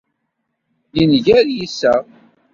[0.97, 2.03] Yenger yisseɣ